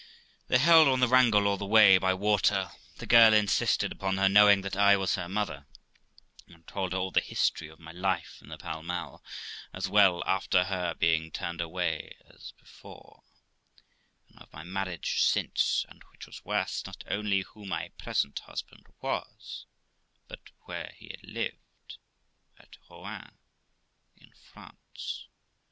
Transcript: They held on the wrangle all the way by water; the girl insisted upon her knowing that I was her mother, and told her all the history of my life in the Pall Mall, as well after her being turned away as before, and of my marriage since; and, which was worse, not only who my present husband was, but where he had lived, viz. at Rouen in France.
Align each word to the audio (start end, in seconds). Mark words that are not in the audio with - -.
They 0.47 0.57
held 0.57 0.87
on 0.87 0.99
the 0.99 1.07
wrangle 1.07 1.47
all 1.47 1.57
the 1.57 1.65
way 1.67 1.99
by 1.99 2.15
water; 2.15 2.71
the 2.97 3.05
girl 3.05 3.35
insisted 3.35 3.91
upon 3.91 4.17
her 4.17 4.27
knowing 4.27 4.61
that 4.61 4.75
I 4.75 4.97
was 4.97 5.13
her 5.13 5.29
mother, 5.29 5.67
and 6.47 6.65
told 6.65 6.93
her 6.93 6.97
all 6.97 7.11
the 7.11 7.21
history 7.21 7.67
of 7.67 7.77
my 7.77 7.91
life 7.91 8.39
in 8.41 8.47
the 8.49 8.57
Pall 8.57 8.81
Mall, 8.81 9.23
as 9.71 9.87
well 9.87 10.23
after 10.25 10.63
her 10.63 10.95
being 10.95 11.29
turned 11.29 11.61
away 11.61 12.15
as 12.33 12.51
before, 12.53 13.21
and 14.27 14.39
of 14.39 14.51
my 14.51 14.63
marriage 14.63 15.21
since; 15.21 15.85
and, 15.87 16.01
which 16.11 16.25
was 16.25 16.43
worse, 16.43 16.83
not 16.83 17.03
only 17.07 17.41
who 17.41 17.63
my 17.63 17.89
present 17.99 18.39
husband 18.39 18.87
was, 19.01 19.67
but 20.27 20.49
where 20.61 20.95
he 20.97 21.09
had 21.09 21.21
lived, 21.23 21.97
viz. 22.57 22.61
at 22.61 22.77
Rouen 22.89 23.37
in 24.17 24.31
France. 24.51 25.27